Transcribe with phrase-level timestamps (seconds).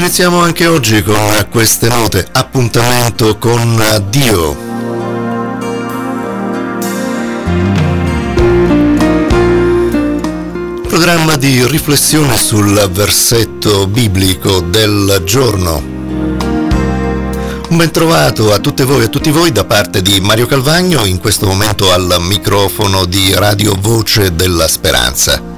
[0.00, 2.26] iniziamo anche oggi con queste note.
[2.32, 4.56] Appuntamento con Dio.
[10.88, 15.82] Programma di riflessione sul versetto biblico del giorno.
[17.68, 21.04] Un ben trovato a tutte voi e a tutti voi da parte di Mario Calvagno,
[21.04, 25.49] in questo momento al microfono di Radio Voce della Speranza.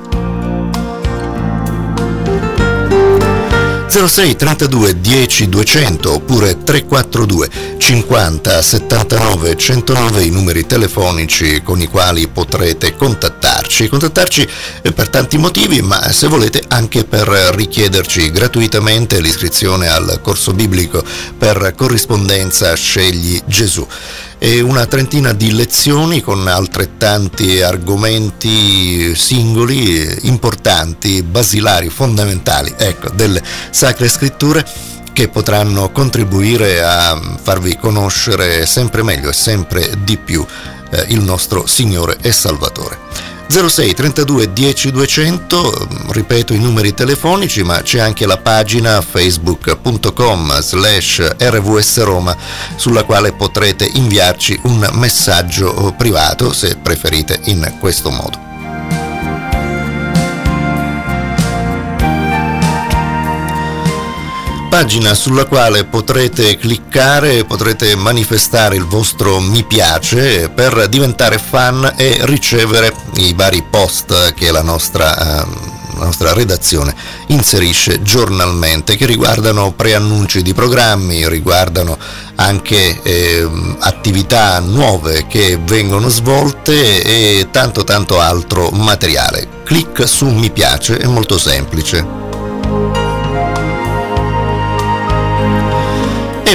[3.93, 12.27] 06 32 10 200 oppure 342 50 79 109 i numeri telefonici con i quali
[12.27, 13.89] potrete contattarci.
[13.89, 14.49] Contattarci
[14.81, 21.05] eh, per tanti motivi, ma se volete anche per richiederci gratuitamente l'iscrizione al corso biblico
[21.37, 23.87] per corrispondenza Scegli Gesù
[24.61, 34.67] una trentina di lezioni con altrettanti argomenti singoli, importanti, basilari, fondamentali, ecco, delle sacre scritture
[35.13, 40.45] che potranno contribuire a farvi conoscere sempre meglio e sempre di più
[40.91, 43.32] eh, il nostro Signore e Salvatore.
[43.53, 51.37] 06 32 10 200, ripeto i numeri telefonici, ma c'è anche la pagina facebook.com slash
[51.37, 52.35] rvs Roma
[52.77, 58.52] sulla quale potrete inviarci un messaggio privato se preferite in questo modo.
[64.83, 72.19] Pagina sulla quale potrete cliccare, potrete manifestare il vostro mi piace per diventare fan e
[72.23, 76.97] ricevere i vari post che la nostra, uh, la nostra redazione
[77.29, 81.97] inserisce giornalmente che riguardano preannunci di programmi, riguardano
[82.35, 89.47] anche eh, attività nuove che vengono svolte e tanto tanto altro materiale.
[89.63, 93.02] Clic su mi piace, è molto semplice.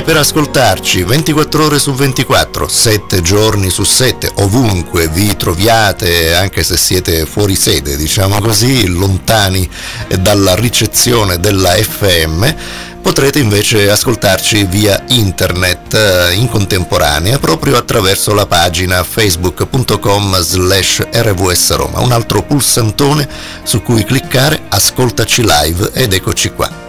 [0.07, 6.78] Per ascoltarci 24 ore su 24, 7 giorni su 7, ovunque vi troviate, anche se
[6.78, 9.69] siete fuori sede, diciamo così, lontani
[10.18, 12.45] dalla ricezione della FM,
[13.01, 21.75] potrete invece ascoltarci via internet eh, in contemporanea proprio attraverso la pagina facebook.com slash rvs
[21.75, 23.28] Roma, un altro pulsantone
[23.63, 26.87] su cui cliccare, ascoltaci live ed eccoci qua.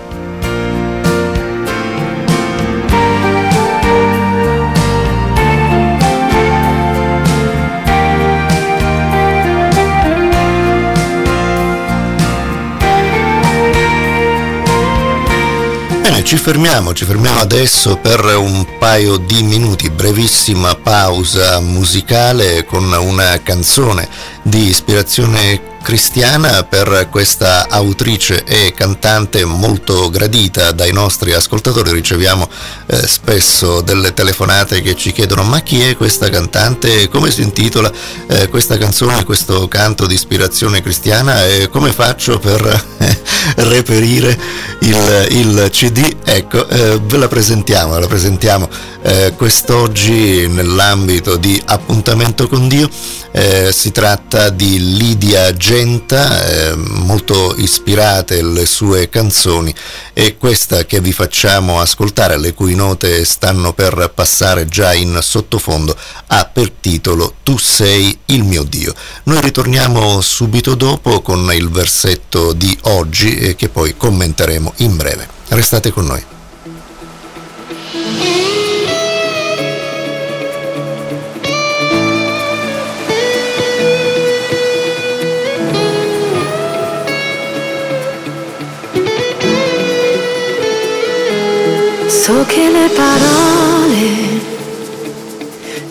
[16.28, 23.40] Ci fermiamo, ci fermiamo adesso per un paio di minuti, brevissima pausa musicale con una
[23.42, 24.06] canzone
[24.48, 31.92] di ispirazione cristiana per questa autrice e cantante molto gradita dai nostri ascoltatori.
[31.92, 32.48] Riceviamo
[32.86, 37.90] eh, spesso delle telefonate che ci chiedono ma chi è questa cantante, come si intitola
[38.26, 42.60] eh, questa canzone, questo canto di ispirazione cristiana e come faccio per
[42.98, 43.18] eh,
[43.56, 44.38] reperire
[44.80, 46.16] il, il, CD.
[46.24, 48.68] Ecco, eh, ve la presentiamo, la presentiamo
[49.02, 52.88] eh, quest'oggi nell'ambito di appuntamento con Dio
[53.30, 59.74] eh, si tratta di Lidia Genta, eh, molto ispirate le sue canzoni
[60.12, 65.96] e questa che vi facciamo ascoltare, le cui note stanno per passare già in sottofondo,
[66.28, 68.94] ha per titolo Tu sei il mio Dio.
[69.24, 75.28] Noi ritorniamo subito dopo con il versetto di oggi eh, che poi commenteremo in breve.
[75.48, 76.24] Restate con noi.
[92.28, 94.06] So che le parole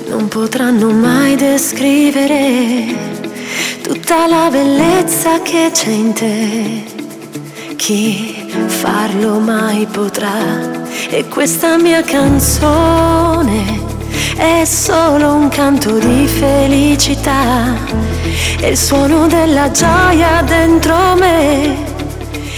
[0.07, 2.95] non potranno mai descrivere
[3.81, 6.83] tutta la bellezza che c'è in te.
[7.75, 10.85] Chi farlo mai potrà?
[11.09, 13.81] E questa mia canzone
[14.35, 17.73] è solo un canto di felicità.
[18.59, 21.95] È il suono della gioia dentro me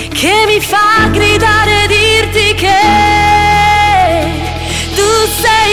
[0.10, 3.19] che mi fa gridare e dirti che
[5.28, 5.69] sei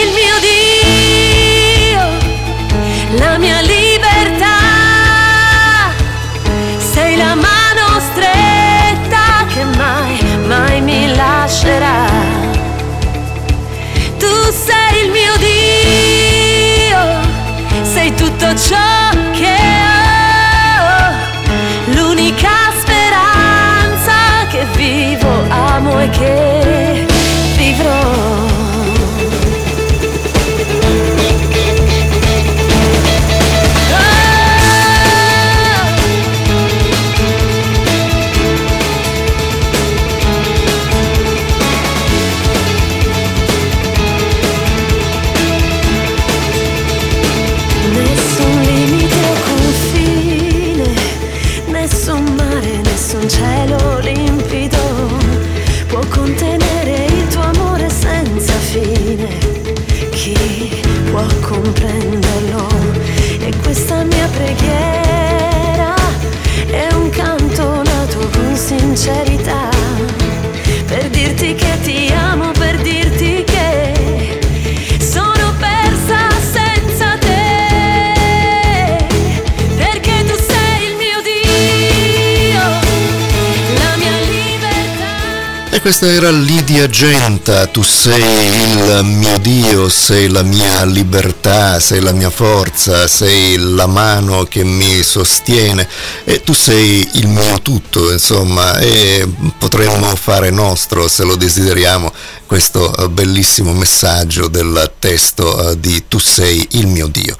[85.87, 92.11] questa era Lidia Genta, tu sei il mio Dio, sei la mia libertà, sei la
[92.11, 95.87] mia forza, sei la mano che mi sostiene
[96.25, 99.25] e tu sei il mio tutto, insomma, e
[99.57, 102.11] potremmo fare nostro, se lo desideriamo,
[102.45, 107.37] questo eh, bellissimo messaggio del testo eh, di Tu sei il mio Dio.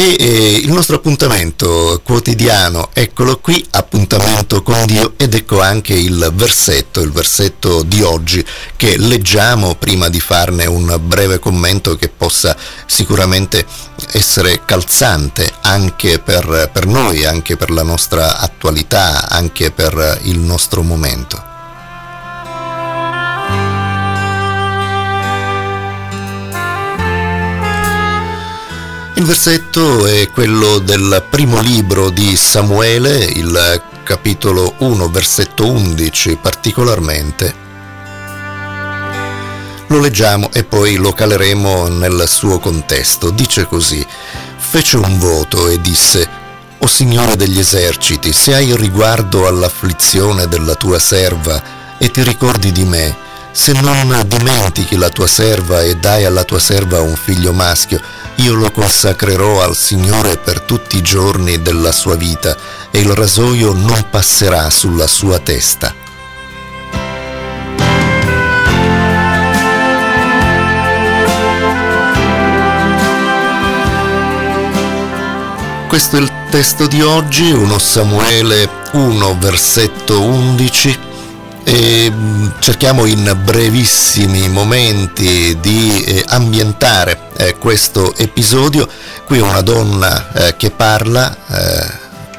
[0.00, 6.30] E eh, il nostro appuntamento quotidiano, eccolo qui, appuntamento con Dio ed ecco anche il
[6.34, 8.46] versetto, il versetto di oggi
[8.76, 12.56] che leggiamo prima di farne un breve commento che possa
[12.86, 13.66] sicuramente
[14.12, 20.82] essere calzante anche per, per noi, anche per la nostra attualità, anche per il nostro
[20.82, 21.47] momento.
[29.18, 37.52] Il versetto è quello del primo libro di Samuele, il capitolo 1, versetto 11 particolarmente.
[39.88, 43.30] Lo leggiamo e poi lo caleremo nel suo contesto.
[43.30, 44.06] Dice così,
[44.56, 46.28] fece un voto e disse,
[46.78, 51.60] O Signore degli eserciti, se hai riguardo all'afflizione della tua serva
[51.98, 53.16] e ti ricordi di me,
[53.50, 58.00] se non dimentichi la tua serva e dai alla tua serva un figlio maschio,
[58.38, 62.56] io lo consacrerò al Signore per tutti i giorni della sua vita
[62.90, 65.94] e il rasoio non passerà sulla sua testa.
[75.88, 81.07] Questo è il testo di oggi, 1 Samuele 1 versetto 11
[81.68, 88.88] e mm, cerchiamo in brevissimi momenti di eh, ambientare eh, questo episodio.
[89.26, 91.36] Qui una donna eh, che parla,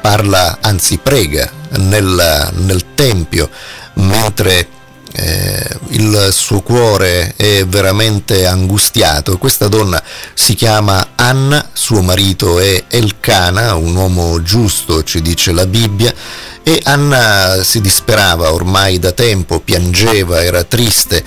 [0.00, 3.48] parla, anzi prega nel, nel tempio
[3.94, 4.66] mentre
[5.12, 9.38] eh, il suo cuore è veramente angustiato.
[9.38, 10.02] Questa donna
[10.34, 16.12] si chiama Anna, suo marito è Elcana, un uomo giusto, ci dice la Bibbia,
[16.70, 21.24] e Anna si disperava ormai da tempo, piangeva, era triste,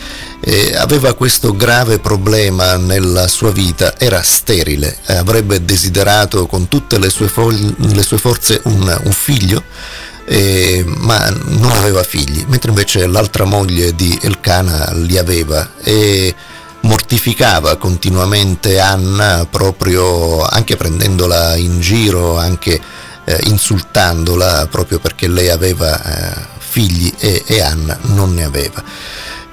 [0.78, 7.28] aveva questo grave problema nella sua vita, era sterile, avrebbe desiderato con tutte le sue,
[7.28, 9.62] fo- le sue forze un, un figlio,
[10.24, 16.34] eh, ma non aveva figli, mentre invece l'altra moglie di Elcana li aveva e
[16.84, 22.80] mortificava continuamente Anna proprio anche prendendola in giro, anche
[23.26, 28.84] eh, insultandola proprio perché lei aveva eh, figli e, e Anna non ne aveva.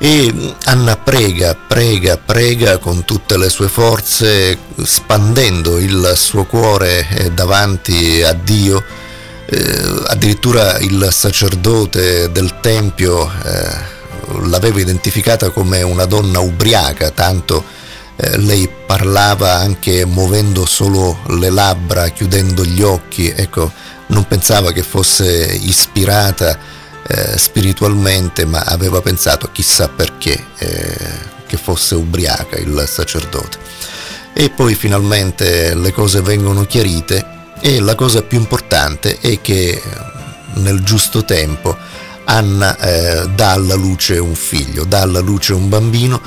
[0.02, 7.30] E Anna prega, prega, prega con tutte le sue forze, spandendo il suo cuore eh,
[7.32, 8.82] davanti a Dio.
[9.44, 17.62] Eh, addirittura il sacerdote del Tempio eh, l'aveva identificata come una donna ubriaca, tanto
[18.22, 23.72] eh, lei parlava anche muovendo solo le labbra, chiudendo gli occhi, ecco,
[24.08, 26.58] non pensava che fosse ispirata
[27.06, 30.96] eh, spiritualmente, ma aveva pensato chissà perché eh,
[31.46, 33.56] che fosse ubriaca il sacerdote.
[34.34, 37.24] E poi finalmente le cose vengono chiarite
[37.60, 39.80] e la cosa più importante è che
[40.54, 41.76] nel giusto tempo
[42.24, 46.20] Anna eh, dà alla luce un figlio, dà alla luce un bambino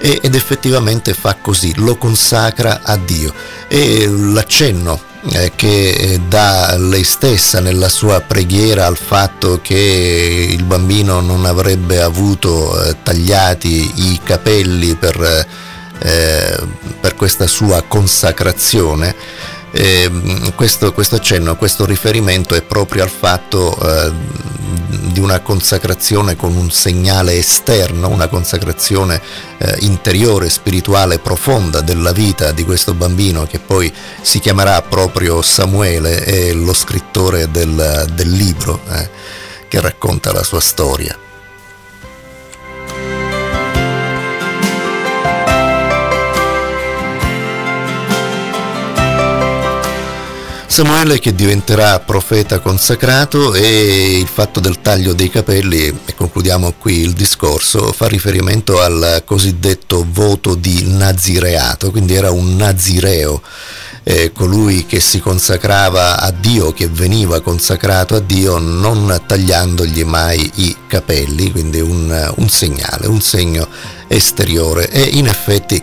[0.00, 3.32] ed effettivamente fa così, lo consacra a Dio.
[3.68, 5.00] E l'accenno
[5.32, 12.00] eh, che dà lei stessa nella sua preghiera al fatto che il bambino non avrebbe
[12.00, 15.46] avuto eh, tagliati i capelli per,
[15.98, 16.60] eh,
[17.00, 19.14] per questa sua consacrazione,
[19.70, 20.10] eh,
[20.54, 24.12] questo, questo, accenno, questo riferimento è proprio al fatto eh,
[25.12, 29.20] di una consacrazione con un segnale esterno, una consacrazione
[29.58, 36.24] eh, interiore, spirituale, profonda della vita di questo bambino che poi si chiamerà proprio Samuele,
[36.24, 39.10] è lo scrittore del, del libro eh,
[39.68, 41.27] che racconta la sua storia.
[50.78, 57.00] Samuele che diventerà profeta consacrato e il fatto del taglio dei capelli, e concludiamo qui
[57.00, 63.42] il discorso, fa riferimento al cosiddetto voto di nazireato, quindi era un nazireo,
[64.04, 70.48] eh, colui che si consacrava a Dio, che veniva consacrato a Dio non tagliandogli mai
[70.54, 73.66] i capelli, quindi un, un segnale, un segno
[74.06, 74.88] esteriore.
[74.90, 75.82] E in effetti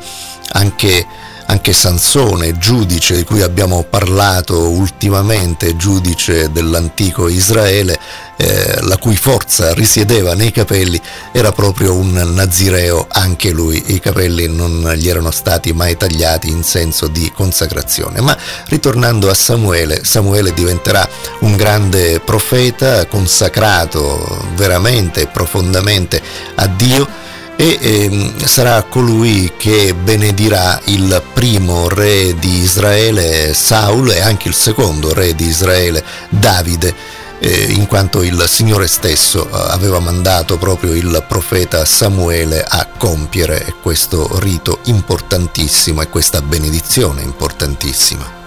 [0.53, 1.05] anche
[1.47, 7.99] anche Sansone, giudice di cui abbiamo parlato ultimamente, giudice dell'antico Israele,
[8.37, 10.99] eh, la cui forza risiedeva nei capelli,
[11.31, 16.63] era proprio un nazireo anche lui, i capelli non gli erano stati mai tagliati in
[16.63, 18.21] senso di consacrazione.
[18.21, 18.35] Ma
[18.67, 21.07] ritornando a Samuele, Samuele diventerà
[21.39, 26.21] un grande profeta consacrato veramente e profondamente
[26.55, 27.23] a Dio
[27.55, 34.53] e eh, sarà colui che benedirà il primo re di Israele, Saul, e anche il
[34.53, 36.93] secondo re di Israele, Davide,
[37.39, 43.73] eh, in quanto il Signore stesso eh, aveva mandato proprio il profeta Samuele a compiere
[43.81, 48.44] questo rito importantissimo e questa benedizione importantissima.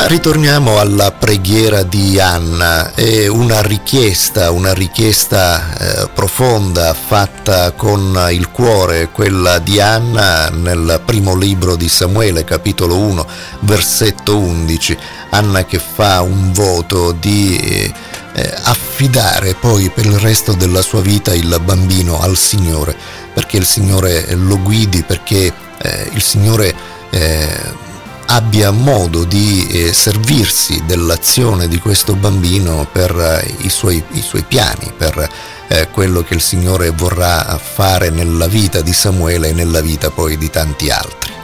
[0.00, 8.28] Ma ritorniamo alla preghiera di Anna, è una richiesta, una richiesta eh, profonda fatta con
[8.30, 13.26] il cuore, quella di Anna nel primo libro di Samuele, capitolo 1,
[13.60, 14.96] versetto 11.
[15.32, 21.34] Anna che fa un voto di eh, affidare poi per il resto della sua vita
[21.34, 22.96] il bambino al Signore,
[23.34, 26.74] perché il Signore lo guidi, perché eh, il Signore
[27.10, 27.88] eh,
[28.32, 34.44] abbia modo di eh, servirsi dell'azione di questo bambino per eh, i, suoi, i, suoi,
[34.46, 35.28] piani, per
[35.66, 40.36] eh, quello che il Signore vorrà fare nella vita di Samuele e nella vita poi
[40.36, 41.39] di tanti altri.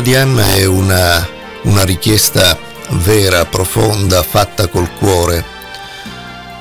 [0.00, 1.26] Di Anna è una,
[1.62, 2.58] una richiesta
[2.90, 5.42] vera, profonda, fatta col cuore.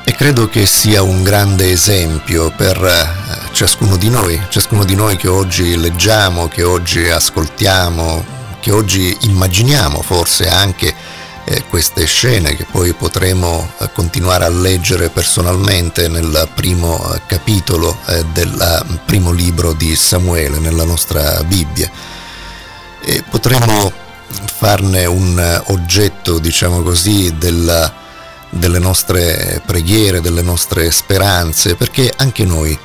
[0.05, 5.17] E credo che sia un grande esempio per eh, ciascuno di noi, ciascuno di noi
[5.17, 8.25] che oggi leggiamo, che oggi ascoltiamo,
[8.61, 10.93] che oggi immaginiamo forse anche
[11.43, 17.97] eh, queste scene che poi potremo eh, continuare a leggere personalmente nel primo eh, capitolo
[18.07, 22.14] eh, del primo libro di Samuele nella nostra Bibbia
[23.05, 23.91] e potremmo
[24.57, 27.93] farne un oggetto, diciamo così, della,
[28.50, 32.77] delle nostre preghiere, delle nostre speranze, perché anche noi,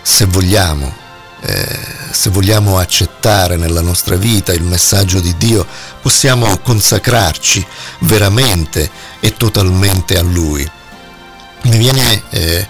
[0.00, 0.90] se vogliamo,
[1.42, 1.78] eh,
[2.10, 5.66] se vogliamo accettare nella nostra vita il messaggio di Dio,
[6.00, 7.64] possiamo consacrarci
[8.00, 8.90] veramente
[9.20, 10.68] e totalmente a Lui.
[11.64, 12.66] Mi viene eh,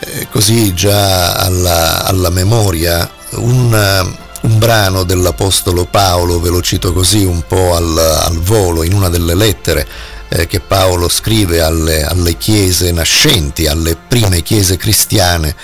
[0.00, 7.24] eh, così già alla, alla memoria un un brano dell'Apostolo Paolo, ve lo cito così
[7.24, 9.86] un po' al, al volo, in una delle lettere
[10.28, 15.54] eh, che Paolo scrive alle, alle, chiese nascenti, alle prime chiese cristiane,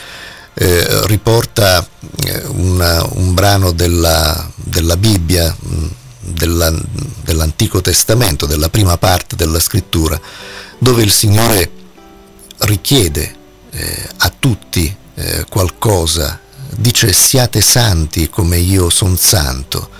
[0.54, 1.86] eh, riporta
[2.24, 5.54] eh, una, un brano della, della Bibbia,
[6.20, 6.72] della,
[7.22, 10.18] dell'Antico Testamento, della prima parte della scrittura,
[10.78, 11.70] dove il Signore
[12.58, 13.34] richiede
[13.70, 16.40] eh, a tutti eh, qualcosa
[16.76, 19.90] dice siate santi come io sono santo.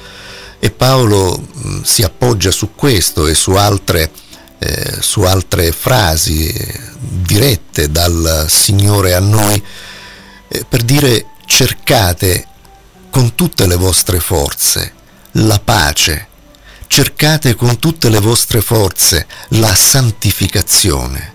[0.59, 4.11] E Paolo mm, si appoggia su questo e su altre,
[4.59, 9.63] eh, su altre frasi eh, dirette dal Signore a noi
[10.49, 12.47] eh, per dire cercate
[13.11, 14.93] con tutte le vostre forze
[15.33, 16.29] la pace,
[16.87, 21.33] cercate con tutte le vostre forze la santificazione,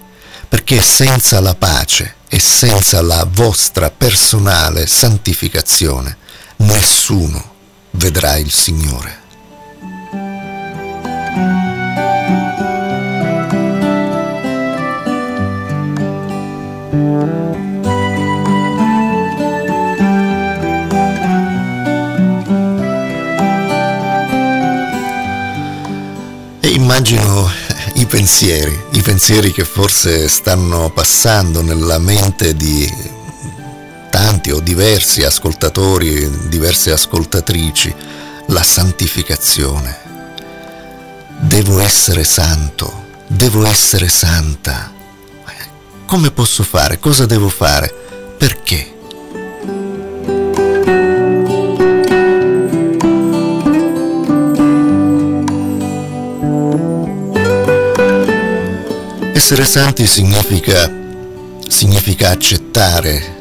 [0.48, 6.18] perché senza la pace e senza la vostra personale santificazione
[6.58, 7.56] nessuno
[7.92, 9.18] vedrà il Signore.
[26.62, 27.50] E immagino
[27.96, 32.86] i pensieri, i pensieri che forse stanno passando nella mente di
[34.10, 37.96] tanti o diversi ascoltatori, diverse ascoltatrici,
[38.48, 39.98] la santificazione,
[41.40, 44.94] devo essere santo, devo essere santa.
[46.06, 47.00] Come posso fare?
[47.00, 47.88] Cosa devo fare?
[48.38, 48.99] Perché?
[59.40, 60.92] Essere santi significa,
[61.70, 63.38] significa accettare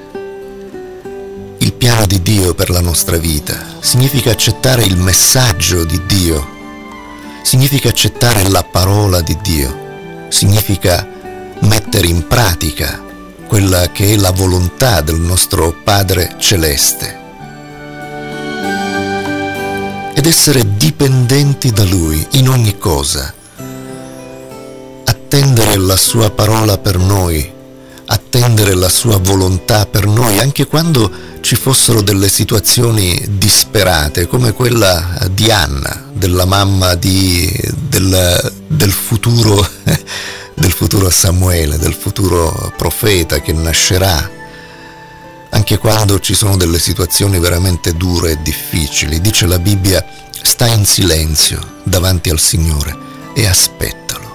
[1.58, 6.46] il piano di Dio per la nostra vita, significa accettare il messaggio di Dio,
[7.42, 11.04] significa accettare la parola di Dio, significa
[11.62, 13.02] mettere in pratica
[13.48, 17.18] quella che è la volontà del nostro Padre Celeste.
[20.14, 23.34] Ed essere dipendenti da Lui in ogni cosa,
[25.28, 27.52] attendere la Sua parola per noi,
[28.06, 31.10] attendere la Sua volontà per noi, anche quando
[31.42, 39.68] ci fossero delle situazioni disperate, come quella di Anna, della mamma di, del, del, futuro,
[40.56, 44.30] del futuro Samuele, del futuro profeta che nascerà,
[45.50, 49.20] anche quando ci sono delle situazioni veramente dure e difficili.
[49.20, 50.02] Dice la Bibbia,
[50.40, 52.96] sta in silenzio davanti al Signore
[53.34, 54.27] e aspettalo.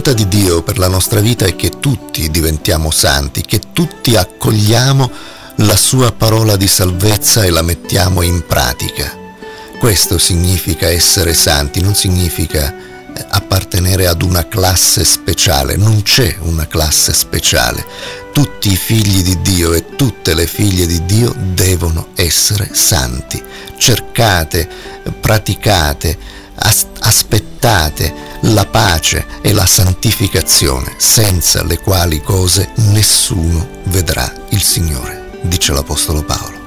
[0.00, 5.10] Volontà di Dio per la nostra vita è che tutti diventiamo santi, che tutti accogliamo
[5.56, 9.14] la sua parola di salvezza e la mettiamo in pratica.
[9.78, 16.66] Questo significa essere santi, non significa eh, appartenere ad una classe speciale, non c'è una
[16.66, 17.84] classe speciale.
[18.32, 23.42] Tutti i figli di Dio e tutte le figlie di Dio devono essere santi.
[23.76, 24.66] Cercate,
[25.20, 35.38] praticate, aspettate la pace e la santificazione, senza le quali cose nessuno vedrà il Signore,
[35.42, 36.59] dice l'Apostolo Paolo.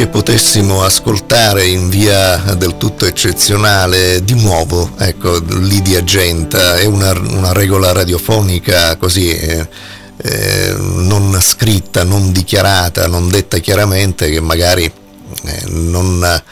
[0.00, 7.12] Che potessimo ascoltare in via del tutto eccezionale di nuovo, ecco, Lidia Genta, è una,
[7.12, 9.68] una regola radiofonica così eh,
[10.16, 16.42] eh, non scritta, non dichiarata, non detta chiaramente, che magari eh, non,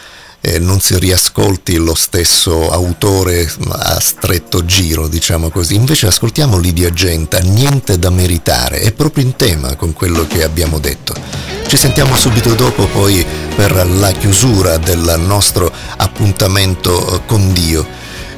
[0.43, 5.75] eh, non si riascolti lo stesso autore a stretto giro, diciamo così.
[5.75, 10.79] Invece ascoltiamo Lidia Genta, niente da meritare, è proprio in tema con quello che abbiamo
[10.79, 11.58] detto.
[11.69, 17.87] Ci sentiamo subito dopo poi per la chiusura del nostro appuntamento eh, con Dio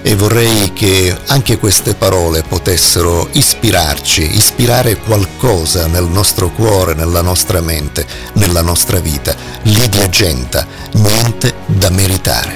[0.03, 7.61] e vorrei che anche queste parole potessero ispirarci, ispirare qualcosa nel nostro cuore, nella nostra
[7.61, 9.33] mente, nella nostra vita.
[9.63, 12.53] Lidia Genta, niente da meritare.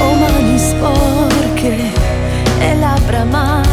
[0.00, 1.92] Oh mani sporche
[2.58, 3.71] e labbra mare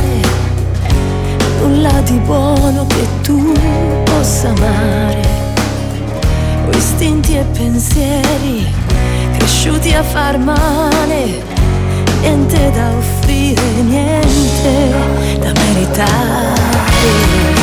[1.69, 3.53] nulla di buono che tu
[4.03, 5.21] possa amare.
[6.65, 8.65] Ho istinti e pensieri
[9.37, 11.43] cresciuti a far male,
[12.21, 14.89] niente da offrire, niente
[15.39, 17.58] da meritare.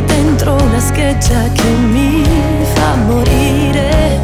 [0.00, 2.24] Dentro una scheggia che mi
[2.74, 4.20] fa morire.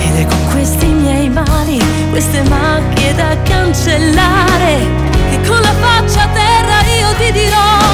[0.00, 4.86] Ed è con questi miei mali, queste macchie da cancellare,
[5.30, 7.85] che con la faccia a terra io ti dirò.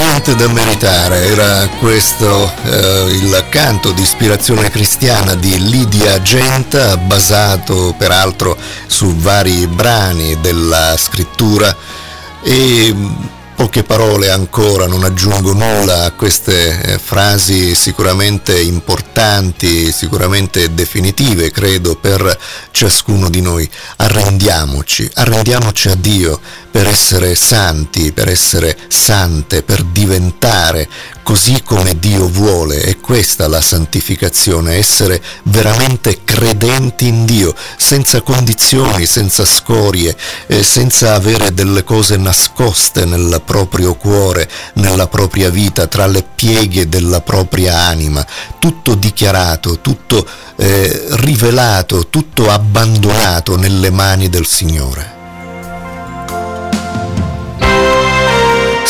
[0.00, 7.94] Niente da meritare, era questo eh, il canto di ispirazione cristiana di Lidia Genta, basato
[7.98, 11.76] peraltro su vari brani della scrittura
[12.42, 12.94] e
[13.60, 21.94] Poche parole ancora, non aggiungo nulla a queste eh, frasi sicuramente importanti, sicuramente definitive, credo,
[21.94, 22.38] per
[22.70, 23.68] ciascuno di noi.
[23.96, 30.88] Arrendiamoci, arrendiamoci a Dio per essere santi, per essere sante, per diventare
[31.22, 32.80] così come Dio vuole.
[32.80, 41.14] È questa la santificazione, essere veramente credenti in Dio, senza condizioni, senza scorie, eh, senza
[41.14, 47.86] avere delle cose nascoste nel proprio cuore, nella propria vita, tra le pieghe della propria
[47.86, 48.24] anima.
[48.58, 55.19] Tutto dichiarato, tutto eh, rivelato, tutto abbandonato nelle mani del Signore.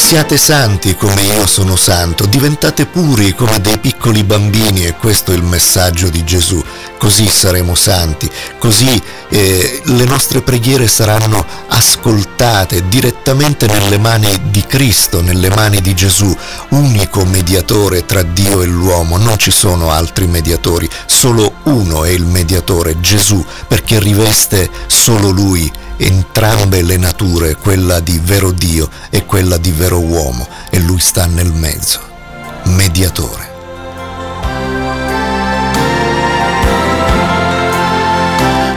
[0.00, 5.34] Siate santi come io sono santo, diventate puri come dei piccoli bambini e questo è
[5.36, 6.60] il messaggio di Gesù.
[6.98, 15.20] Così saremo santi, così eh, le nostre preghiere saranno ascoltate direttamente nelle mani di Cristo,
[15.20, 16.34] nelle mani di Gesù,
[16.70, 19.16] unico mediatore tra Dio e l'uomo.
[19.16, 25.70] Non ci sono altri mediatori, solo uno è il mediatore, Gesù, perché riveste solo Lui
[26.00, 31.26] entrambe le nature, quella di vero Dio e quella di vero uomo, e lui sta
[31.26, 32.00] nel mezzo,
[32.64, 33.48] mediatore.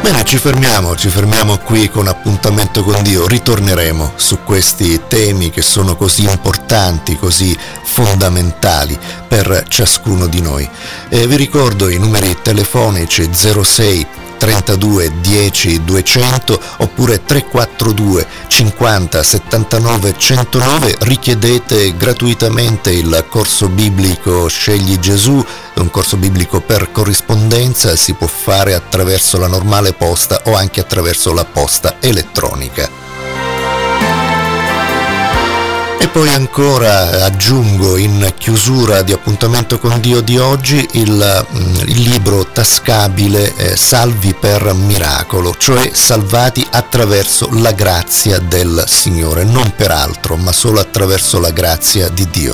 [0.01, 5.62] Bene, ci fermiamo, ci fermiamo qui con appuntamento con Dio, ritorneremo su questi temi che
[5.62, 10.69] sono così importanti, così fondamentali per ciascuno di noi.
[11.07, 14.07] E vi ricordo i numeri telefonici 06
[14.43, 25.43] 32 10 200 oppure 342 50 79 109 richiedete gratuitamente il corso biblico Scegli Gesù,
[25.75, 31.32] un corso biblico per corrispondenza, si può fare attraverso la normale posta o anche attraverso
[31.32, 33.03] la posta elettronica.
[36.04, 42.02] E poi ancora aggiungo in chiusura di appuntamento con Dio di oggi il, mm, il
[42.10, 49.92] libro tascabile eh, Salvi per miracolo, cioè salvati attraverso la grazia del Signore, non per
[49.92, 52.54] altro, ma solo attraverso la grazia di Dio.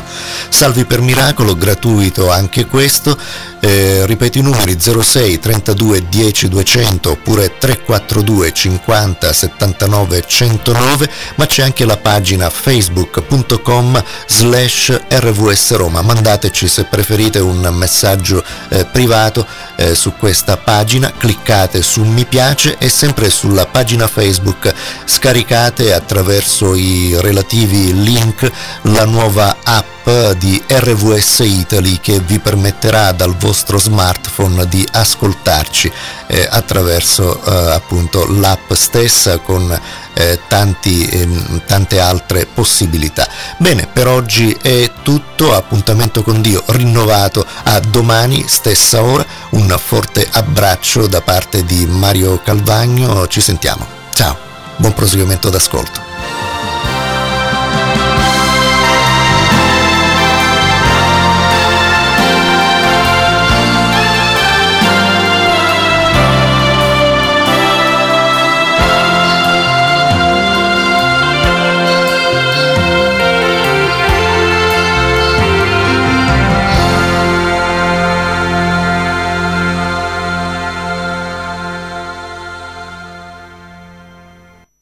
[0.49, 3.17] Salvi per miracolo, gratuito anche questo,
[3.59, 11.63] eh, ripeto i numeri 06 32 10 200 oppure 342 50 79 109, ma c'è
[11.63, 16.01] anche la pagina facebook.com slash rvs Roma.
[16.01, 19.45] Mandateci se preferite un messaggio eh, privato
[19.75, 24.73] eh, su questa pagina, cliccate su mi piace e sempre sulla pagina Facebook
[25.05, 28.49] scaricate attraverso i relativi link
[28.83, 29.98] la nuova app
[30.37, 35.91] di RVS Italy che vi permetterà dal vostro smartphone di ascoltarci
[36.27, 39.79] eh, attraverso eh, appunto l'app stessa con
[40.13, 43.27] eh, tanti, ehm, tante altre possibilità.
[43.57, 50.27] Bene, per oggi è tutto, appuntamento con Dio rinnovato a domani stessa ora, un forte
[50.31, 53.85] abbraccio da parte di Mario Calvagno, ci sentiamo.
[54.13, 54.37] Ciao,
[54.77, 56.48] buon proseguimento d'ascolto.